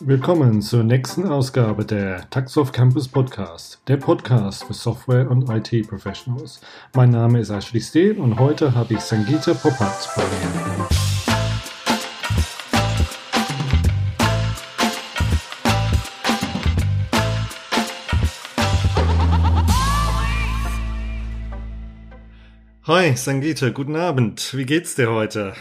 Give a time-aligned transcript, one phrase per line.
[0.00, 6.60] Willkommen zur nächsten Ausgabe der Taxoff Campus Podcast, der Podcast für Software- und IT-Professionals.
[6.94, 10.88] Mein Name ist Ashley Steele und heute habe ich Sangeeta Popat bei mir.
[22.88, 24.56] Hi, Sangeeta, guten Abend.
[24.56, 25.54] Wie geht's dir heute?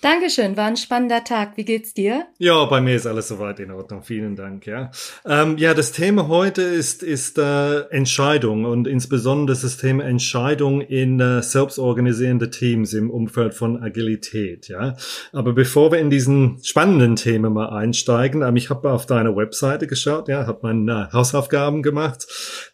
[0.00, 1.56] Dankeschön, war ein spannender Tag.
[1.56, 2.26] Wie geht's dir?
[2.38, 4.04] Ja, bei mir ist alles soweit in Ordnung.
[4.04, 4.64] Vielen Dank.
[4.64, 4.92] Ja,
[5.26, 11.18] ähm, ja, das Thema heute ist ist äh, Entscheidung und insbesondere das Thema Entscheidung in
[11.18, 14.68] äh, selbstorganisierende Teams im Umfeld von Agilität.
[14.68, 14.94] Ja,
[15.32, 19.88] aber bevor wir in diesen spannenden Themen mal einsteigen, ähm, ich habe auf deine Webseite
[19.88, 20.28] geschaut.
[20.28, 22.28] Ja, habe meine äh, Hausaufgaben gemacht.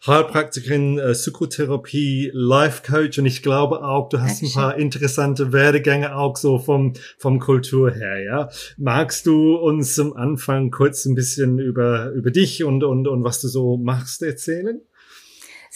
[0.05, 4.61] Heilpraktikerin, äh, Psychotherapie, Life Coach und ich glaube auch, du hast Dankeschön.
[4.61, 8.49] ein paar interessante Werdegänge auch so vom vom Kultur her, ja.
[8.77, 13.41] Magst du uns zum Anfang kurz ein bisschen über, über dich und, und, und was
[13.41, 14.81] du so machst erzählen?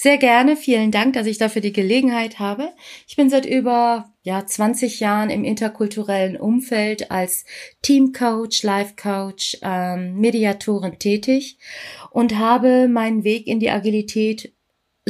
[0.01, 0.55] Sehr gerne.
[0.55, 2.69] Vielen Dank, dass ich dafür die Gelegenheit habe.
[3.05, 7.43] Ich bin seit über ja, 20 Jahren im interkulturellen Umfeld als
[7.81, 11.57] Teamcoach, Life-Coach, ähm, Mediatorin tätig
[12.11, 14.53] und habe meinen Weg in die Agilität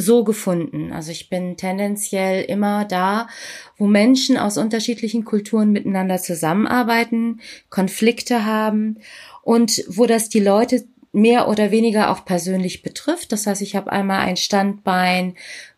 [0.00, 0.92] so gefunden.
[0.92, 3.28] Also ich bin tendenziell immer da,
[3.76, 8.98] wo Menschen aus unterschiedlichen Kulturen miteinander zusammenarbeiten, Konflikte haben
[9.42, 13.32] und wo das die Leute mehr oder weniger auch persönlich betrifft.
[13.32, 15.34] Das heißt, ich habe einmal ein Standbein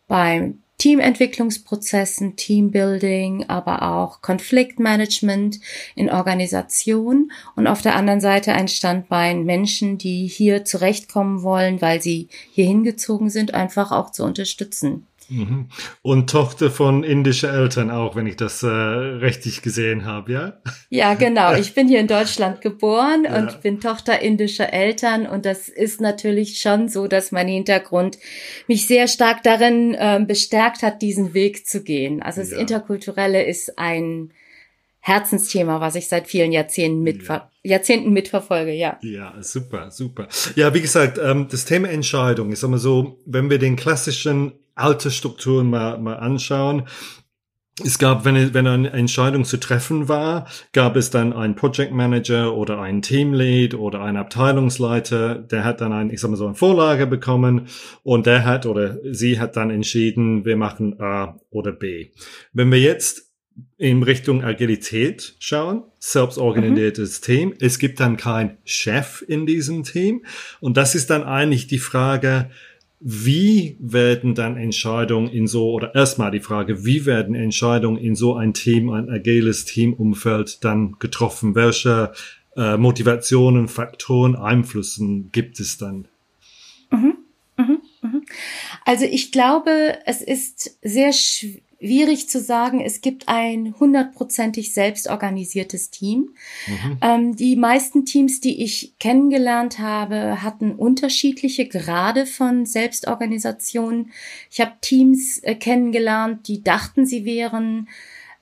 [0.09, 5.61] beim Teamentwicklungsprozessen, Teambuilding, aber auch Konfliktmanagement
[5.94, 12.03] in Organisation und auf der anderen Seite ein Standbein Menschen, die hier zurechtkommen wollen, weil
[12.03, 15.06] sie hier hingezogen sind, einfach auch zu unterstützen.
[15.28, 15.69] Mhm.
[16.03, 20.53] Und Tochter von indischen Eltern auch, wenn ich das äh, richtig gesehen habe, ja?
[20.91, 21.55] Ja, genau.
[21.62, 23.39] Ich bin hier in Deutschland geboren ja.
[23.39, 28.19] und bin Tochter indischer Eltern und das ist natürlich schon so, dass mein Hintergrund
[28.66, 32.22] mich sehr stark darin äh, bestärkt hat, diesen Weg zu gehen.
[32.22, 32.59] Also das ja.
[32.59, 34.32] Interkulturelle ist ein
[35.05, 37.72] Herzensthema, was ich seit vielen Jahrzehnten, mitver ja.
[37.72, 38.99] Jahrzehnten mitverfolge, ja.
[39.03, 40.28] Ja, super, super.
[40.55, 45.10] Ja, wie gesagt, ähm, das Thema Entscheidung ist immer so, wenn wir den klassischen alte
[45.10, 46.84] Strukturen mal, mal anschauen.
[47.83, 52.55] Es gab, wenn, wenn eine Entscheidung zu treffen war, gab es dann einen Project Manager
[52.55, 56.55] oder einen Teamlead oder einen Abteilungsleiter, der hat dann ein, ich sag mal so eine
[56.55, 57.69] Vorlage bekommen
[58.03, 62.11] und der hat oder sie hat dann entschieden, wir machen A oder B.
[62.53, 63.32] Wenn wir jetzt
[63.78, 67.25] in Richtung Agilität schauen, selbstorganisiertes mhm.
[67.25, 70.27] Team, es gibt dann kein Chef in diesem Team
[70.61, 72.50] und das ist dann eigentlich die Frage,
[73.04, 78.34] wie werden dann Entscheidungen in so, oder erstmal die Frage, wie werden Entscheidungen in so
[78.34, 81.54] ein Team, ein agiles Teamumfeld dann getroffen?
[81.54, 82.12] Welche
[82.56, 86.06] äh, Motivationen, Faktoren, Einflüssen gibt es dann?
[86.90, 87.16] Mhm,
[87.56, 88.22] mhm, mhm.
[88.84, 95.91] Also ich glaube, es ist sehr schwierig schwierig zu sagen, es gibt ein hundertprozentig selbstorganisiertes
[95.91, 96.31] Team.
[96.66, 96.98] Mhm.
[97.03, 104.12] Ähm, die meisten Teams, die ich kennengelernt habe, hatten unterschiedliche Grade von Selbstorganisation.
[104.50, 107.88] Ich habe Teams äh, kennengelernt, die dachten, sie wären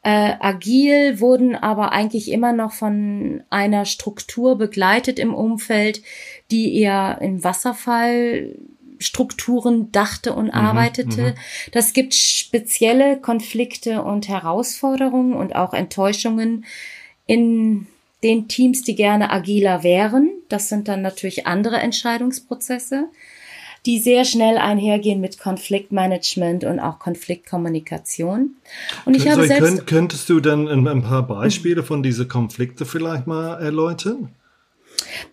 [0.03, 6.03] äh, agil, wurden aber eigentlich immer noch von einer Struktur begleitet im Umfeld,
[6.51, 8.55] die eher im Wasserfall
[9.01, 11.23] Strukturen dachte und mhm, arbeitete.
[11.23, 11.71] Mhm.
[11.73, 16.65] Das gibt spezielle Konflikte und Herausforderungen und auch Enttäuschungen
[17.27, 17.87] in
[18.23, 20.31] den Teams, die gerne agiler wären.
[20.49, 23.07] Das sind dann natürlich andere Entscheidungsprozesse,
[23.87, 28.57] die sehr schnell einhergehen mit Konfliktmanagement und auch Konfliktkommunikation.
[29.07, 33.55] Und ich habe selbst könntest du dann ein paar Beispiele von diese Konflikte vielleicht mal
[33.55, 34.29] erläutern?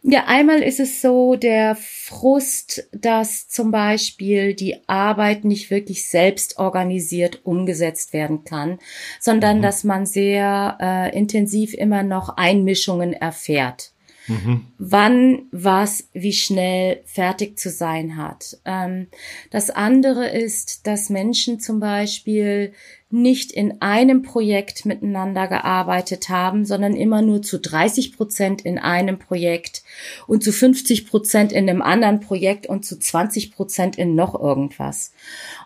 [0.04, 6.58] Ja, einmal ist es so der Frust, dass zum Beispiel die Arbeit nicht wirklich selbst
[6.58, 8.80] organisiert umgesetzt werden kann,
[9.20, 9.62] sondern mhm.
[9.62, 13.92] dass man sehr äh, intensiv immer noch Einmischungen erfährt.
[14.28, 14.66] Mhm.
[14.78, 18.58] Wann was wie schnell fertig zu sein hat.
[18.66, 19.08] Ähm,
[19.52, 22.74] das andere ist, dass Menschen zum Beispiel
[23.10, 29.18] nicht in einem Projekt miteinander gearbeitet haben, sondern immer nur zu 30 Prozent in einem
[29.18, 29.84] Projekt
[30.28, 35.14] und zu 50 Prozent in einem anderen Projekt und zu 20 Prozent in noch irgendwas.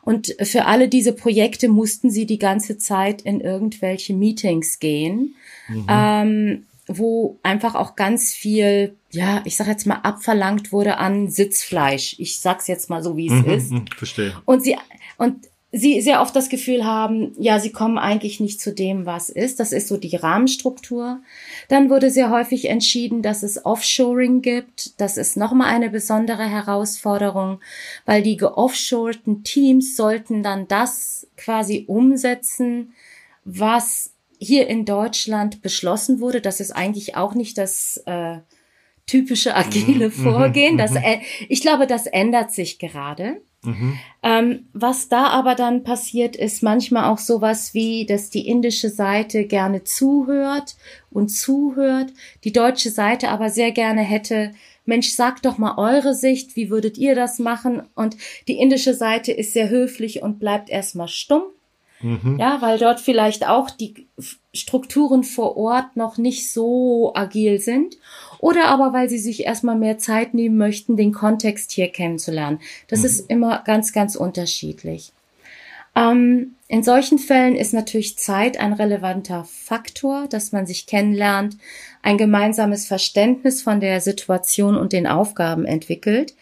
[0.04, 5.36] Und für alle diese Projekte mussten sie die ganze Zeit in irgendwelche Meetings gehen.
[5.68, 5.86] Mhm.
[5.90, 12.16] Ähm, wo einfach auch ganz viel, ja, ich sag jetzt mal, abverlangt wurde an Sitzfleisch.
[12.20, 13.96] Ich sag's jetzt mal so, wie es mhm, ist.
[13.98, 14.34] Verstehe.
[14.46, 14.76] Und sie,
[15.18, 19.30] und sie sehr oft das Gefühl haben, ja, sie kommen eigentlich nicht zu dem, was
[19.30, 19.60] ist.
[19.60, 21.22] Das ist so die Rahmenstruktur.
[21.70, 25.00] Dann wurde sehr häufig entschieden, dass es Offshoring gibt.
[25.00, 27.60] Das ist nochmal eine besondere Herausforderung,
[28.06, 32.94] weil die geoffshorten Teams sollten dann das quasi umsetzen,
[33.46, 36.42] was hier in Deutschland beschlossen wurde.
[36.42, 38.40] Das ist eigentlich auch nicht das äh,
[39.06, 40.12] typische agile mhm.
[40.12, 40.78] Vorgehen.
[40.78, 41.20] Das, äh,
[41.50, 43.42] ich glaube, das ändert sich gerade.
[43.64, 44.00] Mhm.
[44.24, 49.46] Ähm, was da aber dann passiert, ist manchmal auch sowas wie, dass die indische Seite
[49.46, 50.76] gerne zuhört
[51.12, 52.12] und zuhört,
[52.44, 54.54] die deutsche Seite aber sehr gerne hätte,
[54.86, 57.84] Mensch, sagt doch mal eure Sicht, wie würdet ihr das machen?
[57.94, 58.18] Und
[58.48, 61.44] die indische Seite ist sehr höflich und bleibt erstmal stumm.
[62.02, 62.38] Mhm.
[62.40, 64.08] Ja, weil dort vielleicht auch die
[64.54, 67.98] Strukturen vor Ort noch nicht so agil sind
[68.40, 72.60] oder aber weil sie sich erstmal mehr Zeit nehmen möchten, den Kontext hier kennenzulernen.
[72.88, 73.06] Das mhm.
[73.06, 75.14] ist immer ganz, ganz unterschiedlich.
[75.96, 81.58] Ähm, in solchen Fällen ist natürlich Zeit ein relevanter Faktor, dass man sich kennenlernt,
[82.02, 86.34] ein gemeinsames Verständnis von der Situation und den Aufgaben entwickelt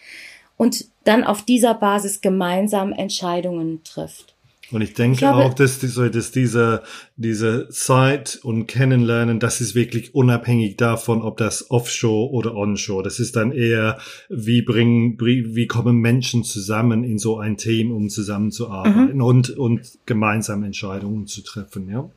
[0.56, 4.34] und dann auf dieser Basis gemeinsam Entscheidungen trifft.
[4.72, 6.82] Und ich denke ich glaube, auch, dass, diese, dass diese,
[7.16, 13.02] diese Zeit und Kennenlernen, das ist wirklich unabhängig davon, ob das Offshore oder Onshore.
[13.02, 18.08] Das ist dann eher, wie bringen, wie kommen Menschen zusammen in so ein Team, um
[18.08, 19.22] zusammenzuarbeiten mhm.
[19.22, 22.08] und, und gemeinsam Entscheidungen zu treffen, ja.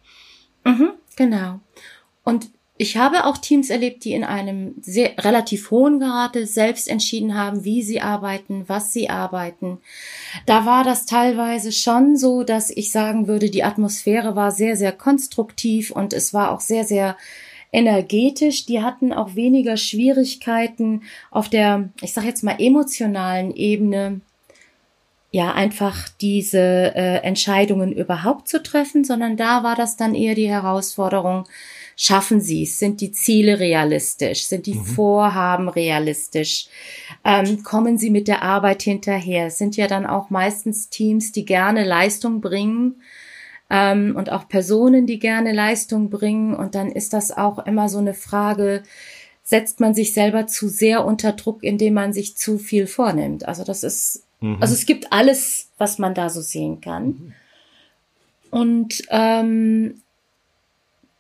[0.65, 1.59] Mhm, genau.
[2.23, 7.35] Und ich habe auch Teams erlebt, die in einem sehr relativ hohen Grade selbst entschieden
[7.35, 9.77] haben, wie sie arbeiten, was sie arbeiten.
[10.47, 14.91] Da war das teilweise schon so, dass ich sagen würde, die Atmosphäre war sehr, sehr
[14.91, 17.15] konstruktiv und es war auch sehr, sehr
[17.71, 18.65] energetisch.
[18.65, 24.21] Die hatten auch weniger Schwierigkeiten auf der, ich sage jetzt mal, emotionalen Ebene,
[25.29, 30.47] ja, einfach diese äh, Entscheidungen überhaupt zu treffen, sondern da war das dann eher die
[30.47, 31.45] Herausforderung,
[31.95, 32.79] Schaffen sie es?
[32.79, 34.45] Sind die Ziele realistisch?
[34.45, 34.85] Sind die mhm.
[34.85, 36.67] Vorhaben realistisch?
[37.23, 39.47] Ähm, kommen sie mit der Arbeit hinterher?
[39.47, 43.01] Es sind ja dann auch meistens Teams, die gerne Leistung bringen
[43.69, 46.55] ähm, und auch Personen, die gerne Leistung bringen.
[46.55, 48.83] Und dann ist das auch immer so eine Frage,
[49.43, 53.47] setzt man sich selber zu sehr unter Druck, indem man sich zu viel vornimmt.
[53.47, 54.57] Also das ist, mhm.
[54.61, 57.05] also es gibt alles, was man da so sehen kann.
[57.05, 57.33] Mhm.
[58.49, 60.02] Und ähm,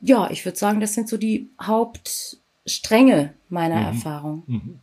[0.03, 3.85] ja, ich würde sagen, das sind so die Hauptstränge meiner mhm.
[3.85, 4.43] Erfahrung.
[4.47, 4.79] Mhm.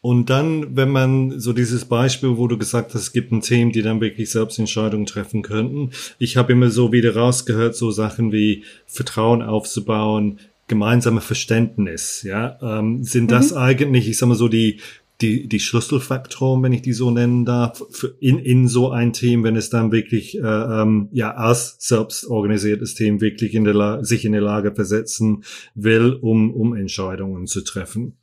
[0.00, 3.72] Und dann, wenn man so dieses Beispiel, wo du gesagt hast, es gibt ein Team,
[3.72, 5.90] die dann wirklich selbst Entscheidungen treffen könnten.
[6.18, 10.38] Ich habe immer so wieder rausgehört, so Sachen wie Vertrauen aufzubauen,
[10.68, 13.58] gemeinsame Verständnis, ja, ähm, sind das mhm.
[13.58, 14.80] eigentlich, ich sag mal so, die
[15.22, 19.44] die, die Schlüsselfaktoren, wenn ich die so nennen darf, für in, in so ein Team,
[19.44, 24.04] wenn es dann wirklich äh, ähm, ja als selbst organisiertes Team wirklich in der La
[24.04, 28.16] sich in der Lage versetzen will, um, um Entscheidungen zu treffen?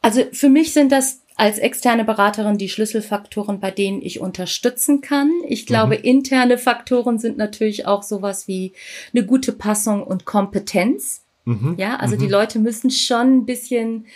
[0.00, 5.30] Also für mich sind das als externe Beraterin die Schlüsselfaktoren, bei denen ich unterstützen kann.
[5.46, 6.04] Ich glaube, mhm.
[6.04, 8.72] interne Faktoren sind natürlich auch sowas wie
[9.14, 11.22] eine gute Passung und Kompetenz.
[11.44, 11.76] Mhm.
[11.78, 12.20] Ja, also mhm.
[12.20, 14.06] die Leute müssen schon ein bisschen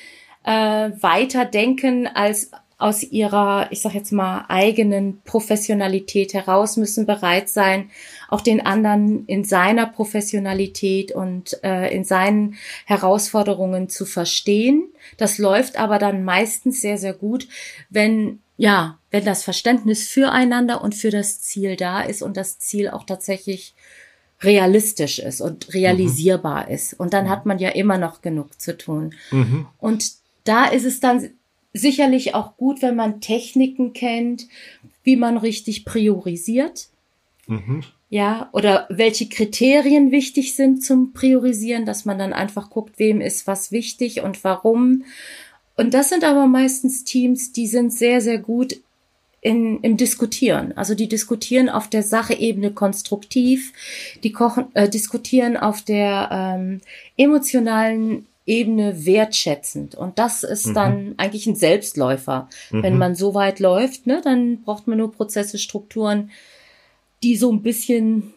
[0.44, 2.50] äh, weiter denken als
[2.82, 7.90] aus ihrer, ich sag jetzt mal, eigenen Professionalität heraus, müssen bereit sein,
[8.28, 14.88] auch den anderen in seiner Professionalität und äh, in seinen Herausforderungen zu verstehen.
[15.16, 17.46] Das läuft aber dann meistens sehr, sehr gut,
[17.88, 22.88] wenn, ja, wenn das Verständnis füreinander und für das Ziel da ist und das Ziel
[22.88, 23.74] auch tatsächlich
[24.40, 26.74] realistisch ist und realisierbar mhm.
[26.74, 26.94] ist.
[26.94, 29.14] Und dann hat man ja immer noch genug zu tun.
[29.30, 29.66] Mhm.
[29.78, 31.30] Und da ist es dann
[31.72, 34.48] sicherlich auch gut, wenn man Techniken kennt,
[35.02, 36.88] wie man richtig priorisiert.
[37.46, 37.82] Mhm.
[38.08, 43.46] Ja, oder welche Kriterien wichtig sind zum Priorisieren, dass man dann einfach guckt, wem ist
[43.46, 45.04] was wichtig und warum.
[45.76, 48.76] Und das sind aber meistens Teams, die sind sehr, sehr gut
[49.40, 50.76] in, im Diskutieren.
[50.76, 53.72] Also die diskutieren auf der Sacheebene konstruktiv,
[54.22, 56.80] die kochen, äh, diskutieren auf der ähm,
[57.16, 59.94] emotionalen Ebene wertschätzend.
[59.94, 60.74] Und das ist mhm.
[60.74, 62.48] dann eigentlich ein Selbstläufer.
[62.70, 62.82] Mhm.
[62.82, 66.30] Wenn man so weit läuft, ne, dann braucht man nur Prozesse, Strukturen,
[67.22, 68.34] die so ein bisschen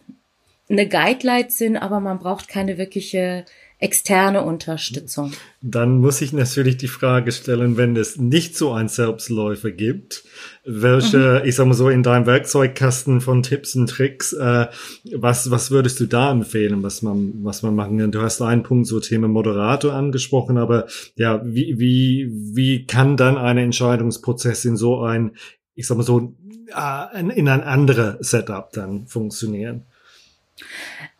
[0.69, 3.45] eine Guideline sind, aber man braucht keine wirkliche
[3.79, 5.33] externe Unterstützung.
[5.61, 10.23] Dann muss ich natürlich die Frage stellen, wenn es nicht so ein Selbstläufer gibt,
[10.63, 11.47] welche, mhm.
[11.47, 14.67] ich sag mal so, in deinem Werkzeugkasten von Tipps und Tricks, äh,
[15.13, 18.11] was, was würdest du da empfehlen, was man, was man machen kann?
[18.11, 23.37] Du hast einen Punkt, so Thema Moderator angesprochen, aber ja, wie, wie, wie kann dann
[23.37, 25.35] ein Entscheidungsprozess in so ein,
[25.73, 26.33] ich sag mal so,
[26.73, 29.85] äh, in, in ein anderes Setup dann funktionieren?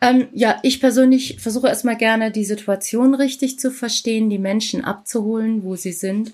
[0.00, 5.62] Ähm, ja, ich persönlich versuche erstmal gerne die Situation richtig zu verstehen, die Menschen abzuholen,
[5.62, 6.32] wo sie sind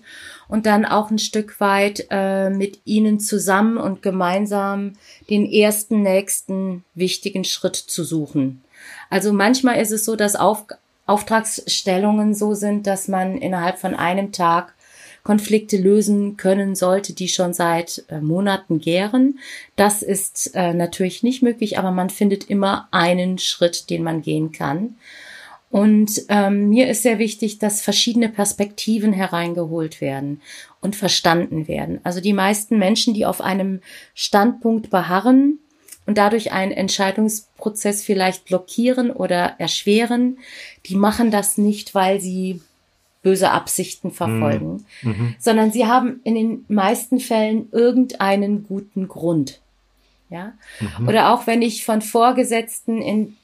[0.48, 4.92] und dann auch ein Stück weit äh, mit ihnen zusammen und gemeinsam
[5.30, 8.62] den ersten, nächsten wichtigen Schritt zu suchen.
[9.10, 10.66] Also manchmal ist es so, dass Auf
[11.04, 14.72] Auftragsstellungen so sind, dass man innerhalb von einem Tag
[15.22, 19.38] Konflikte lösen können sollte, die schon seit äh, Monaten gären.
[19.76, 24.52] Das ist äh, natürlich nicht möglich, aber man findet immer einen Schritt, den man gehen
[24.52, 24.96] kann.
[25.70, 30.42] Und ähm, mir ist sehr wichtig, dass verschiedene Perspektiven hereingeholt werden
[30.82, 32.00] und verstanden werden.
[32.04, 33.80] Also die meisten Menschen, die auf einem
[34.14, 35.60] Standpunkt beharren
[36.04, 40.38] und dadurch einen Entscheidungsprozess vielleicht blockieren oder erschweren,
[40.84, 42.60] die machen das nicht, weil sie
[43.22, 45.10] böse Absichten verfolgen, mhm.
[45.10, 45.34] mhm.
[45.38, 49.60] sondern sie haben in den meisten Fällen irgendeinen guten Grund.
[50.28, 50.54] Ja?
[50.98, 51.08] Mhm.
[51.08, 53.36] Oder auch wenn ich von Vorgesetzten in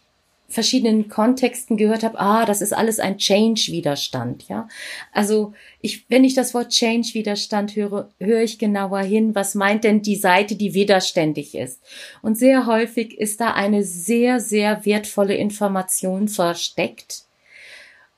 [0.51, 4.67] verschiedenen Kontexten gehört habe, ah, das ist alles ein Change-Widerstand, ja.
[5.13, 10.01] Also ich, wenn ich das Wort Change-Widerstand höre, höre ich genauer hin, was meint denn
[10.01, 11.83] die Seite, die widerständig ist.
[12.23, 17.28] Und sehr häufig ist da eine sehr, sehr wertvolle Information versteckt,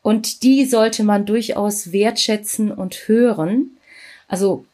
[0.03, 3.77] und die sollte man durchaus wertschätzen und hören.
[4.29, 4.65] Also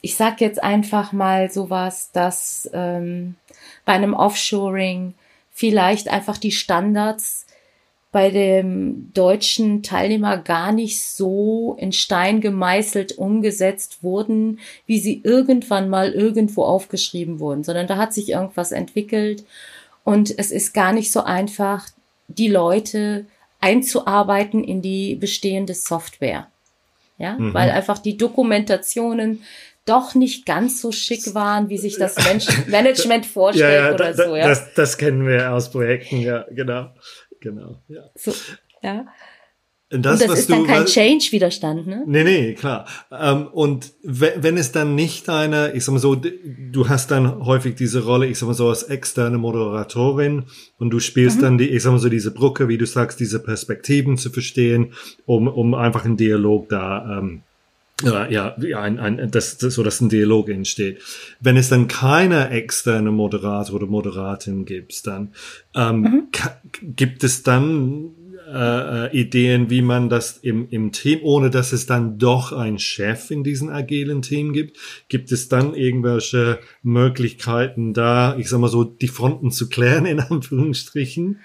[0.00, 3.36] ich sag jetzt einfach mal sowas, dass ähm,
[3.84, 5.14] bei einem Offshoring
[5.52, 7.46] vielleicht einfach die Standards
[8.12, 15.88] bei dem deutschen Teilnehmer gar nicht so in Stein gemeißelt umgesetzt wurden, wie sie irgendwann
[15.88, 19.44] mal irgendwo aufgeschrieben wurden, sondern da hat sich irgendwas entwickelt
[20.04, 21.88] und es ist gar nicht so einfach,
[22.28, 23.26] die Leute
[23.64, 26.48] einzuarbeiten in die bestehende Software.
[27.16, 27.54] Ja, mhm.
[27.54, 29.42] weil einfach die Dokumentationen
[29.86, 32.16] doch nicht ganz so schick waren, wie sich das
[32.68, 34.36] Management vorstellt ja, ja, oder da, so.
[34.36, 36.90] Ja, das, das kennen wir aus Projekten, ja, genau,
[37.40, 38.02] genau, ja.
[38.16, 38.32] So,
[38.82, 39.06] ja.
[40.02, 42.02] Das, und das ist dann kein Change-Widerstand, ne?
[42.06, 42.86] Nee, nee, klar.
[43.12, 47.76] Ähm, und wenn es dann nicht eine, ich sag mal so, du hast dann häufig
[47.76, 50.44] diese Rolle, ich sag mal so, als externe Moderatorin
[50.78, 51.42] und du spielst mhm.
[51.42, 54.94] dann die, ich sag mal so, diese Brücke, wie du sagst, diese Perspektiven zu verstehen,
[55.26, 57.42] um, um einfach einen Dialog da, ähm,
[58.02, 61.00] ja, ja, ein, ein, das, das, so dass ein Dialog entsteht.
[61.40, 65.32] Wenn es dann keine externe Moderator oder Moderatin gibt, dann
[65.76, 66.28] ähm, mhm.
[66.96, 71.86] gibt es dann äh, äh, Ideen, wie man das im, im Team, ohne dass es
[71.86, 78.36] dann doch ein Chef in diesem agilen Team gibt, gibt es dann irgendwelche Möglichkeiten da,
[78.36, 81.40] ich sag mal so, die Fronten zu klären, in Anführungsstrichen?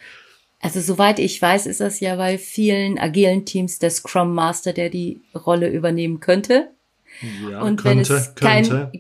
[0.61, 4.89] Also soweit ich weiß, ist das ja bei vielen agilen Teams der Scrum Master, der
[4.89, 6.69] die Rolle übernehmen könnte.
[7.49, 8.91] Ja, und könnte, wenn es kein, könnte.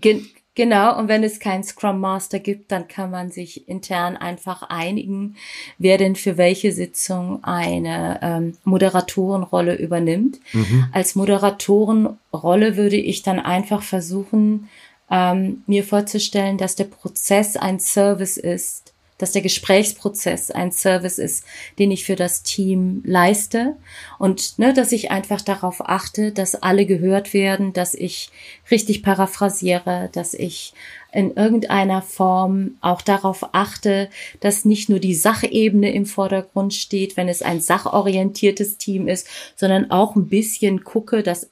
[0.59, 5.37] Genau, und wenn es keinen Scrum Master gibt, dann kann man sich intern einfach einigen,
[5.77, 10.41] wer denn für welche Sitzung eine ähm, Moderatorenrolle übernimmt.
[10.51, 10.87] Mhm.
[10.91, 14.67] Als Moderatorenrolle würde ich dann einfach versuchen,
[15.09, 21.45] ähm, mir vorzustellen, dass der Prozess ein Service ist, dass der Gesprächsprozess ein Service ist,
[21.77, 23.75] den ich für das Team leiste
[24.17, 28.31] und ne, dass ich einfach darauf achte, dass alle gehört werden, dass ich
[28.71, 30.73] richtig paraphrasiere, dass ich
[31.11, 34.09] in irgendeiner Form auch darauf achte,
[34.39, 39.91] dass nicht nur die Sachebene im Vordergrund steht, wenn es ein sachorientiertes Team ist, sondern
[39.91, 41.49] auch ein bisschen gucke, dass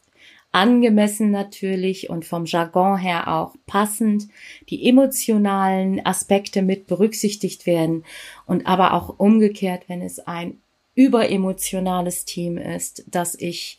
[0.51, 4.27] angemessen natürlich und vom Jargon her auch passend.
[4.69, 8.03] Die emotionalen Aspekte mit berücksichtigt werden
[8.45, 10.57] und aber auch umgekehrt, wenn es ein
[10.95, 13.77] überemotionales Team ist, dass ich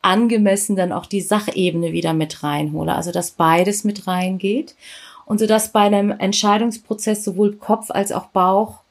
[0.00, 4.76] angemessen dann auch die Sachebene wieder mit reinhole, also dass beides mit reingeht.
[5.26, 8.83] Und so dass bei einem Entscheidungsprozess sowohl Kopf als auch Bauch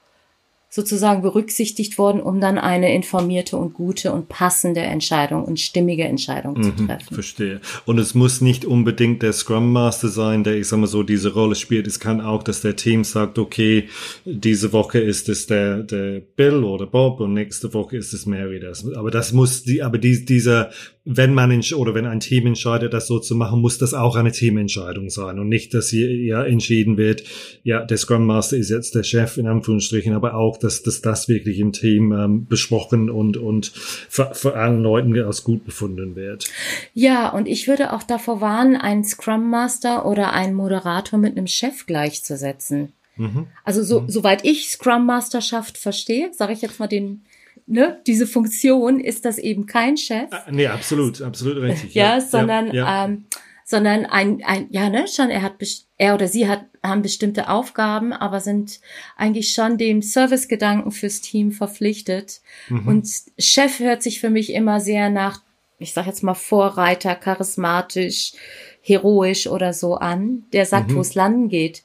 [0.74, 6.58] sozusagen berücksichtigt worden, um dann eine informierte und gute und passende Entscheidung und stimmige Entscheidung
[6.58, 7.13] mhm, zu treffen.
[7.13, 7.62] Verstehe.
[7.86, 11.32] Und es muss nicht unbedingt der Scrum Master sein, der, ich sag mal so, diese
[11.36, 11.86] Rolle spielt.
[11.86, 13.88] Es kann auch, dass der Team sagt, okay,
[14.25, 18.60] diese Woche ist es der, der Bill oder Bob und nächste Woche ist es Mary.
[18.60, 18.84] Das.
[18.96, 20.72] Aber das muss die, aber die, dieser
[21.06, 24.32] wenn man oder wenn ein Team entscheidet, das so zu machen, muss das auch eine
[24.32, 27.24] Teamentscheidung sein und nicht, dass hier ja entschieden wird,
[27.64, 31.28] ja, der Scrum Master ist jetzt der Chef in Anführungsstrichen, aber auch, dass, dass das
[31.28, 36.46] wirklich im Team ähm, besprochen und, und für allen Leuten als gut befunden wird.
[36.94, 41.48] Ja, und ich würde auch davor warnen, einen Scrum Master oder einen Moderator mit einem
[41.48, 42.94] Chef gleichzusetzen.
[43.18, 43.48] Mhm.
[43.66, 44.10] Also so, mhm.
[44.10, 47.24] soweit ich Scrum Masterschaft verstehe, sage ich jetzt mal den
[47.65, 50.29] ne, diese Funktion ist das eben kein Chef.
[50.32, 51.93] Ah, nee, absolut, absolut richtig.
[51.93, 53.05] ja, ja, sondern ja.
[53.05, 53.25] Ähm,
[53.65, 55.53] sondern ein, ein ja, ne, schon, er hat,
[55.98, 58.82] er oder sie hat, haben bestimmte Aufgaben, aber sind
[59.15, 62.41] eigentlich schon dem Servicegedanken fürs Team verpflichtet.
[62.67, 62.88] Mhm.
[62.88, 65.41] Und Chef hört sich für mich immer sehr nach,
[65.79, 68.34] ich sag jetzt mal Vorreiter, charismatisch,
[68.82, 70.96] heroisch oder so an, der sagt, mhm.
[70.96, 71.84] wo es landen geht.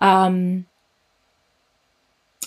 [0.00, 0.66] Ähm,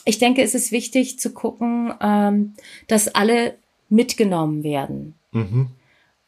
[0.05, 2.53] ich denke, es ist wichtig zu gucken, ähm,
[2.87, 3.55] dass alle
[3.89, 5.15] mitgenommen werden.
[5.31, 5.69] Mhm.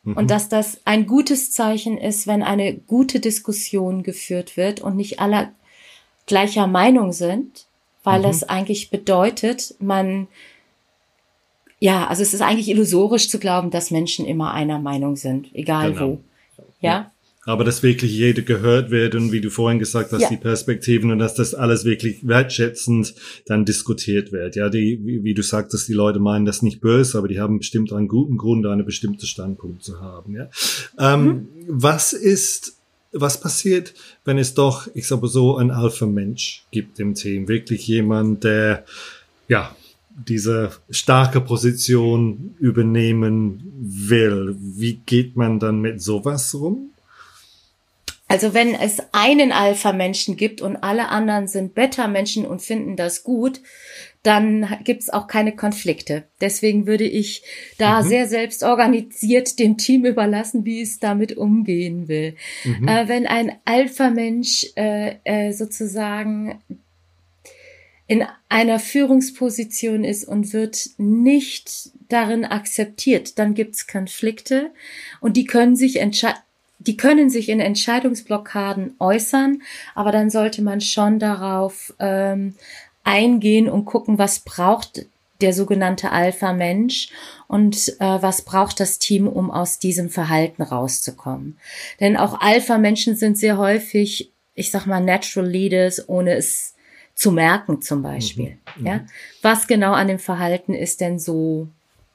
[0.04, 0.18] Mhm.
[0.18, 5.20] Und dass das ein gutes Zeichen ist, wenn eine gute Diskussion geführt wird und nicht
[5.20, 5.50] alle
[6.26, 7.66] gleicher Meinung sind,
[8.04, 8.24] weil mhm.
[8.24, 10.28] das eigentlich bedeutet, man,
[11.80, 15.94] ja, also es ist eigentlich illusorisch zu glauben, dass Menschen immer einer Meinung sind, egal
[15.94, 16.08] genau.
[16.08, 16.20] wo.
[16.80, 17.12] Ja?
[17.44, 20.30] Aber dass wirklich jeder gehört wird und wie du vorhin gesagt hast, ja.
[20.30, 23.16] die Perspektiven und dass das alles wirklich wertschätzend
[23.48, 24.56] dann diskutiert wird.
[24.56, 27.58] Ja, die, wie, wie, du sagtest, die Leute meinen das nicht böse, aber die haben
[27.58, 30.36] bestimmt einen guten Grund, einen bestimmten Standpunkt zu haben.
[30.36, 30.50] Ja.
[31.00, 31.48] Ähm, mhm.
[31.68, 32.76] Was ist,
[33.12, 37.48] was passiert, wenn es doch, ich sage so, ein Alpha-Mensch gibt im Team?
[37.48, 38.86] Wirklich jemand, der,
[39.48, 39.76] ja,
[40.28, 44.56] diese starke Position übernehmen will.
[44.60, 46.92] Wie geht man dann mit sowas rum?
[48.32, 53.60] Also wenn es einen Alpha-Menschen gibt und alle anderen sind Beta-Menschen und finden das gut,
[54.24, 56.24] dann gibt es auch keine Konflikte.
[56.40, 57.44] Deswegen würde ich
[57.78, 58.08] da mhm.
[58.08, 62.36] sehr selbst organisiert dem Team überlassen, wie es damit umgehen will.
[62.64, 62.88] Mhm.
[62.88, 66.62] Äh, wenn ein Alpha-Mensch äh, äh, sozusagen
[68.08, 74.72] in einer Führungsposition ist und wird nicht darin akzeptiert, dann gibt es Konflikte
[75.20, 76.40] und die können sich entscheiden
[76.88, 79.62] die können sich in Entscheidungsblockaden äußern,
[79.96, 82.56] aber dann sollte man schon darauf ähm,
[83.04, 85.06] eingehen und gucken, was braucht
[85.42, 87.10] der sogenannte Alpha-Mensch
[87.48, 91.58] und äh, was braucht das Team, um aus diesem Verhalten rauszukommen.
[92.00, 96.76] Denn auch Alpha-Menschen sind sehr häufig, ich sag mal, Natural Leaders, ohne es
[97.16, 98.58] zu merken zum Beispiel.
[98.78, 98.86] Mhm.
[98.86, 99.00] Ja,
[99.42, 101.68] was genau an dem Verhalten ist denn so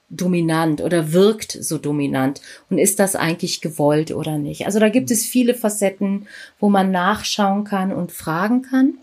[0.08, 4.66] dominant oder wirkt so dominant und ist das eigentlich gewollt oder nicht.
[4.66, 6.26] Also da gibt es viele Facetten,
[6.60, 8.98] wo man nachschauen kann und fragen kann.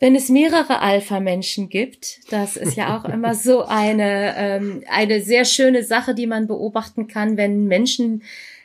[0.00, 5.44] Wenn es mehrere Alpha-Menschen gibt, das ist ja auch immer so eine, ähm, eine sehr
[5.44, 8.22] schöne Sache, die man beobachten kann, wenn Menschen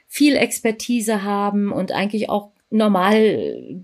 [0.07, 3.81] viel Expertise haben und eigentlich auch normal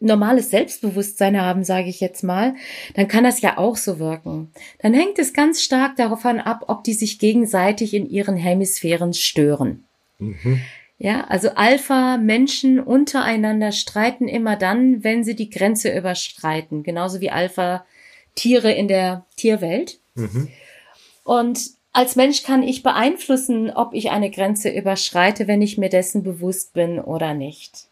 [0.00, 2.54] normales Selbstbewusstsein haben, sage ich jetzt mal,
[2.94, 4.52] dann kann das ja auch so wirken.
[4.80, 9.84] Dann hängt es ganz stark davon ab, ob die sich gegenseitig in ihren Hemisphären stören.
[10.18, 10.60] Mhm.
[10.98, 18.72] Ja, also Alpha-Menschen untereinander streiten immer dann, wenn sie die Grenze überschreiten, genauso wie Alpha-Tiere
[18.72, 20.00] in der Tierwelt.
[20.14, 20.48] Mhm.
[21.22, 21.60] Und
[21.92, 26.72] als Mensch kann ich beeinflussen, ob ich eine Grenze überschreite, wenn ich mir dessen bewusst
[26.72, 27.87] bin oder nicht.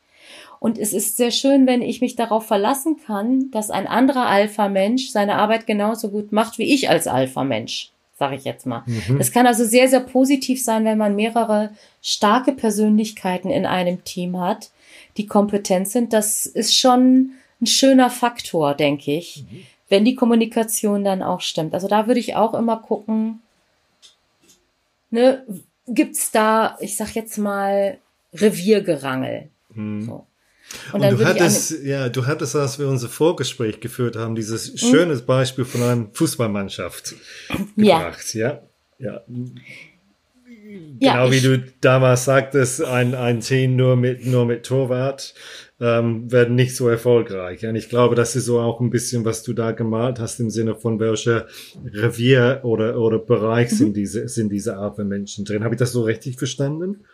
[0.66, 5.10] Und es ist sehr schön, wenn ich mich darauf verlassen kann, dass ein anderer Alpha-Mensch
[5.10, 8.82] seine Arbeit genauso gut macht wie ich als Alpha-Mensch, sage ich jetzt mal.
[8.86, 9.20] Mhm.
[9.32, 11.70] Kann also sehr, sehr positiv sein, wenn man mehrere
[12.02, 14.72] starke Persönlichkeiten in einem Team hat,
[15.16, 16.12] die kompetent sind.
[16.12, 19.62] Das ist schon ein schöner Faktor, denke ich, mhm.
[19.88, 21.74] wenn die Kommunikation dann auch stimmt.
[21.74, 23.40] Also da würde ich auch immer gucken,
[25.12, 25.44] ne,
[25.86, 27.98] gibt's da, ich sag jetzt mal,
[28.34, 29.48] Reviergerangel.
[29.72, 30.02] Mhm.
[30.02, 30.26] So.
[30.92, 34.78] Und, und du hattest, ja, du hattest, als wir unser Vorgespräch geführt haben, dieses mhm.
[34.78, 37.14] schönes Beispiel von einer Fußballmannschaft
[37.76, 38.62] gebracht, ja.
[38.98, 39.22] Ja.
[40.98, 41.24] ja.
[41.26, 45.34] Genau wie du damals sagtest, ein, ein Team nur mit, nur mit Torwart
[45.80, 47.66] ähm, werden nicht so erfolgreich.
[47.66, 50.50] Und ich glaube, das ist so auch ein bisschen, was du da gemalt hast im
[50.50, 51.46] Sinne von welcher
[51.84, 53.76] Revier oder, oder Bereich mhm.
[53.76, 55.64] sind diese, sind diese Art von Menschen drin.
[55.64, 57.04] Habe ich das so richtig verstanden?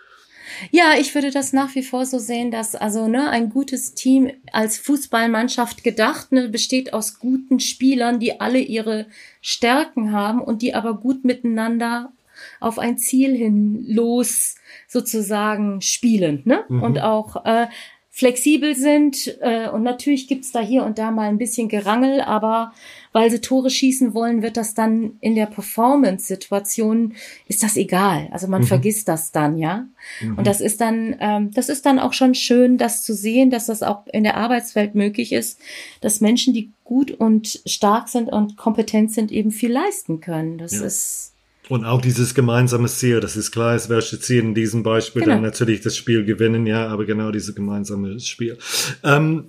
[0.71, 4.31] Ja, ich würde das nach wie vor so sehen, dass also ne, ein gutes Team
[4.53, 9.07] als Fußballmannschaft gedacht ne, besteht aus guten Spielern, die alle ihre
[9.41, 12.13] Stärken haben und die aber gut miteinander
[12.61, 14.57] auf ein Ziel hin los
[14.89, 16.65] sozusagen spielen ne?
[16.69, 16.83] Mhm.
[16.83, 17.67] und auch äh,
[18.15, 19.39] flexibel sind.
[19.41, 22.73] Äh, und natürlich gibt's da hier und da mal ein bisschen Gerangel, aber
[23.13, 27.15] weil sie Tore schießen wollen, wird das dann in der Performance-Situation,
[27.49, 28.29] ist das egal.
[28.31, 28.67] Also man mhm.
[28.67, 29.87] vergisst das dann, ja.
[30.21, 30.37] Mhm.
[30.37, 33.67] Und das ist dann, ähm, das ist dann auch schon schön, das zu sehen, dass
[33.67, 35.59] das auch in der Arbeitswelt möglich ist,
[36.03, 40.59] dass Menschen, die gut und stark sind und kompetent sind, eben viel leisten können.
[40.59, 40.85] Das ja.
[40.85, 41.32] ist
[41.73, 45.37] und auch dieses gemeinsame Ziel, das ist klar, es welche Ziel in diesem Beispiel genau.
[45.37, 48.59] dann natürlich das Spiel gewinnen, ja, aber genau dieses gemeinsame Spiel.
[49.03, 49.47] Ähm,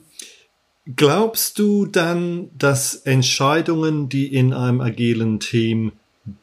[0.96, 5.92] glaubst du dann, dass Entscheidungen, die in einem agilen Team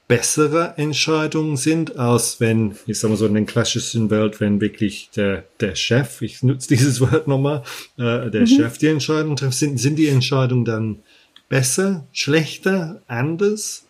[0.06, 5.08] bessere Entscheidungen sind, als wenn, ich sag mal so in den klassischen Welt, wenn wirklich
[5.16, 7.62] der, der Chef, ich nutze dieses Wort nochmal,
[7.96, 8.46] äh, der mhm.
[8.48, 10.98] Chef die Entscheidung trifft, sind, sind die Entscheidungen dann
[11.48, 13.86] besser, schlechter, anders?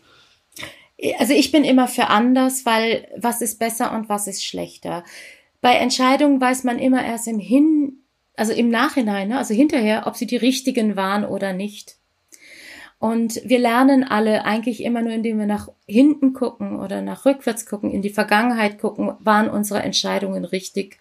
[1.18, 5.04] Also ich bin immer für anders, weil was ist besser und was ist schlechter.
[5.60, 8.04] Bei Entscheidungen weiß man immer erst im Hin,
[8.36, 9.38] also im Nachhinein, ne?
[9.38, 11.96] also hinterher, ob sie die richtigen waren oder nicht.
[12.98, 17.64] Und wir lernen alle eigentlich immer nur, indem wir nach hinten gucken oder nach rückwärts
[17.64, 20.98] gucken, in die Vergangenheit gucken, waren unsere Entscheidungen richtig,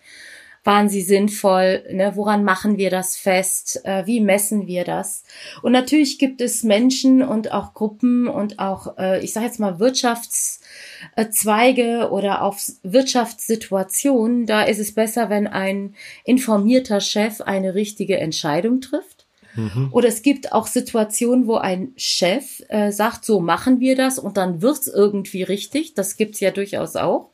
[0.70, 2.12] waren sie sinnvoll, ne?
[2.14, 5.24] woran machen wir das fest, äh, wie messen wir das.
[5.64, 9.80] Und natürlich gibt es Menschen und auch Gruppen und auch, äh, ich sage jetzt mal,
[9.80, 18.80] Wirtschaftszweige oder auch Wirtschaftssituationen, da ist es besser, wenn ein informierter Chef eine richtige Entscheidung
[18.80, 19.90] trifft Mhm.
[19.92, 24.38] Oder es gibt auch Situationen, wo ein Chef äh, sagt, so machen wir das und
[24.38, 25.94] dann wird's irgendwie richtig.
[25.94, 27.32] Das gibt's ja durchaus auch.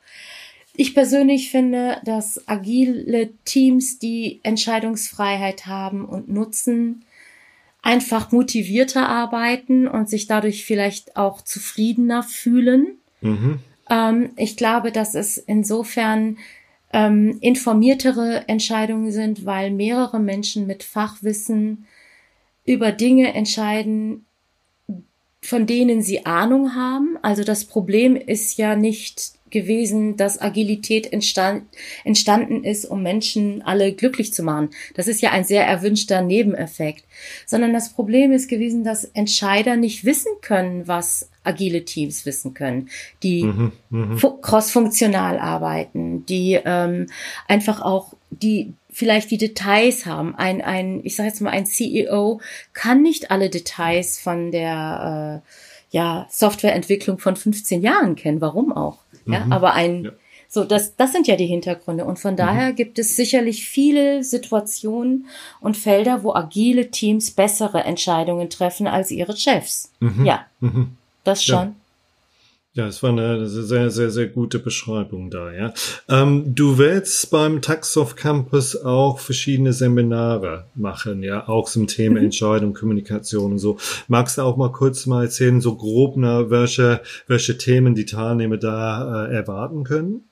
[0.78, 7.04] Ich persönlich finde, dass agile Teams, die Entscheidungsfreiheit haben und nutzen,
[7.82, 12.98] einfach motivierter arbeiten und sich dadurch vielleicht auch zufriedener fühlen.
[13.20, 13.60] Mhm.
[13.88, 16.36] Ähm, ich glaube, dass es insofern
[16.92, 21.86] ähm, informiertere Entscheidungen sind, weil mehrere Menschen mit Fachwissen
[22.64, 24.26] über Dinge entscheiden,
[25.42, 27.18] von denen sie Ahnung haben.
[27.22, 31.64] Also das Problem ist ja nicht gewesen, dass Agilität entstand,
[32.04, 34.70] entstanden ist, um Menschen alle glücklich zu machen.
[34.94, 37.04] Das ist ja ein sehr erwünschter Nebeneffekt.
[37.46, 42.88] Sondern das Problem ist gewesen, dass Entscheider nicht wissen können, was agile Teams wissen können,
[43.22, 44.20] die mhm, mhm.
[44.42, 47.06] crossfunktional arbeiten, die ähm,
[47.46, 50.34] einfach auch die vielleicht die Details haben.
[50.36, 52.40] Ein, ein ich sage jetzt mal, ein CEO
[52.72, 58.40] kann nicht alle Details von der äh, ja, Softwareentwicklung von 15 Jahren kennen.
[58.40, 58.96] Warum auch?
[59.26, 59.52] Ja, mhm.
[59.52, 60.10] aber ein ja.
[60.48, 62.06] So, das, das sind ja die Hintergründe.
[62.06, 62.38] Und von mhm.
[62.38, 65.26] daher gibt es sicherlich viele Situationen
[65.60, 69.90] und Felder, wo agile Teams bessere Entscheidungen treffen als ihre Chefs.
[70.00, 70.24] Mhm.
[70.24, 70.96] Ja, mhm.
[71.24, 71.66] das schon.
[71.66, 71.74] Ja.
[72.76, 75.72] Ja, es war eine sehr, sehr, sehr gute Beschreibung da, ja.
[76.10, 82.26] Ähm, du willst beim Taxoff Campus auch verschiedene Seminare machen, ja, auch zum Thema mhm.
[82.26, 83.78] Entscheidung, Kommunikation und so.
[84.08, 88.58] Magst du auch mal kurz mal erzählen, so grob, na, welche, welche Themen die Teilnehmer
[88.58, 90.28] da äh, erwarten können?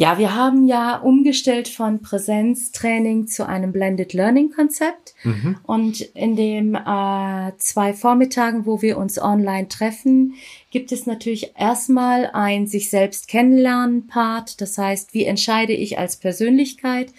[0.00, 5.12] Ja, wir haben ja umgestellt von Präsenztraining zu einem Blended Learning Konzept.
[5.24, 5.58] Mhm.
[5.62, 10.36] Und in dem äh, zwei Vormittagen, wo wir uns online treffen,
[10.70, 14.62] gibt es natürlich erstmal ein sich selbst kennenlernen Part.
[14.62, 17.12] Das heißt, wie entscheide ich als Persönlichkeit?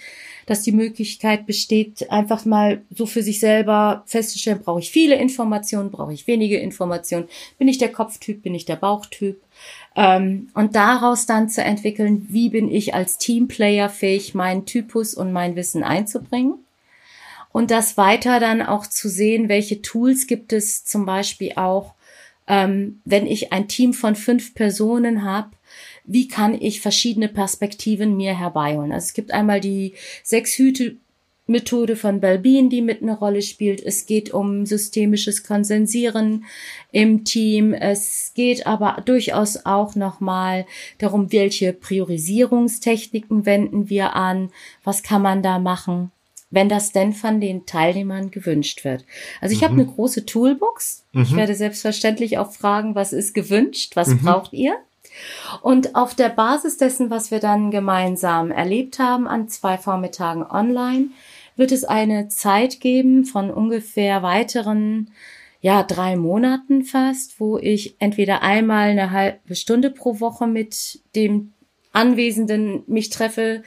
[0.46, 5.92] dass die Möglichkeit besteht, einfach mal so für sich selber festzustellen, brauche ich viele Informationen,
[5.92, 9.42] brauche ich wenige Informationen, bin ich der Kopftyp, bin ich der Bauchtyp,
[9.96, 15.34] ähm, und daraus dann zu entwickeln, wie bin ich als Teamplayer fähig, meinen Typus und
[15.34, 16.56] mein Wissen einzubringen.
[17.52, 21.96] Und das weiter dann auch zu sehen, welche Tools gibt es zum Beispiel auch,
[22.48, 25.52] ähm, wenn ich ein Team von fünf Personen habe,
[26.06, 28.92] wie kann ich verschiedene Perspektiven mir herbeiholen.
[28.92, 30.96] Also es gibt einmal die sechs Hüte
[31.52, 33.84] Methode von Balbin, die mit eine Rolle spielt.
[33.84, 36.46] Es geht um systemisches Konsensieren
[36.92, 37.74] im Team.
[37.74, 40.66] Es geht aber durchaus auch nochmal
[40.98, 44.50] darum, welche Priorisierungstechniken wenden wir an?
[44.84, 46.12] Was kann man da machen?
[46.54, 49.06] wenn das denn von den Teilnehmern gewünscht wird.
[49.40, 49.66] Also ich mhm.
[49.66, 51.06] habe eine große Toolbox.
[51.14, 51.22] Mhm.
[51.24, 54.20] Ich werde selbstverständlich auch fragen, was ist gewünscht, was mhm.
[54.20, 54.76] braucht ihr?
[55.62, 61.08] Und auf der Basis dessen, was wir dann gemeinsam erlebt haben an zwei Vormittagen online,
[61.56, 65.12] wird es eine Zeit geben von ungefähr weiteren
[65.62, 71.54] ja, drei Monaten fast, wo ich entweder einmal eine halbe Stunde pro Woche mit dem
[71.94, 73.62] Anwesenden mich treffe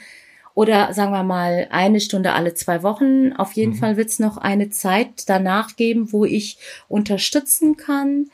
[0.54, 3.32] oder sagen wir mal eine Stunde alle zwei Wochen.
[3.32, 3.76] Auf jeden mhm.
[3.76, 8.26] Fall wird es noch eine Zeit danach geben, wo ich unterstützen kann,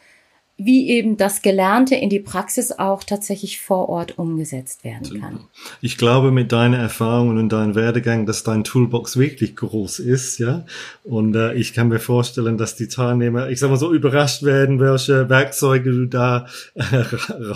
[0.63, 5.41] wie eben das Gelernte in die Praxis auch tatsächlich vor Ort umgesetzt werden kann.
[5.81, 10.67] Ich glaube mit deiner Erfahrung und deinem Werdegang, dass dein Toolbox wirklich groß ist, ja.
[11.03, 14.81] Und äh, ich kann mir vorstellen, dass die Teilnehmer, ich sag mal so, überrascht werden,
[14.81, 16.83] welche Werkzeuge du da äh,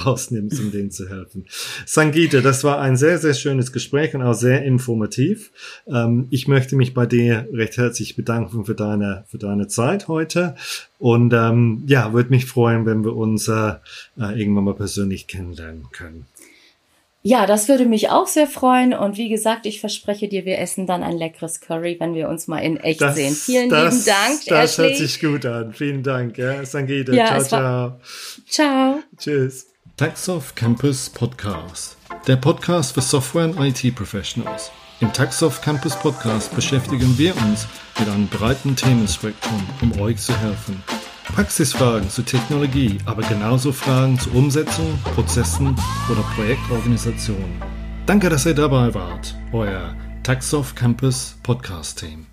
[0.05, 1.47] rausnimmst, um denen zu helfen.
[1.85, 5.53] Sangita, das war ein sehr, sehr schönes Gespräch und auch sehr informativ.
[5.87, 10.55] Ähm, ich möchte mich bei dir recht herzlich bedanken für deine, für deine Zeit heute.
[11.05, 13.75] Und ähm, ja, würde mich freuen, wenn wir uns äh,
[14.19, 16.25] äh, irgendwann mal persönlich kennenlernen können.
[17.21, 18.95] Ja, das würde mich auch sehr freuen.
[18.95, 22.49] Und wie gesagt, ich verspreche dir, wir essen dann ein leckeres Curry, wenn wir uns
[22.49, 23.35] mal in echt das, sehen.
[23.35, 24.45] Vielen das, lieben Dank.
[24.47, 24.89] Das Ashley.
[24.89, 25.75] hört sich gut an.
[25.75, 26.39] Vielen Dank.
[26.39, 27.13] Ja, Sangita.
[27.13, 28.01] Ja, ciao, ciao.
[28.49, 29.03] Ciao.
[29.19, 29.67] Tschüss.
[29.99, 31.99] Taxoff Campus Podcast.
[32.27, 34.73] Der Podcast für Software- und IT-Professionals.
[35.05, 40.83] Im Taxoff Campus Podcast beschäftigen wir uns mit einem breiten Themenspektrum, um euch zu helfen.
[41.25, 45.77] Praxisfragen zu Technologie, aber genauso Fragen zu Umsetzung, Prozessen
[46.11, 47.61] oder Projektorganisation.
[48.07, 49.35] Danke, dass ihr dabei wart.
[49.53, 52.25] Euer Taxoff Campus Podcast Team.